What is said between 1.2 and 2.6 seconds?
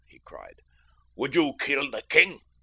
you kill the king?"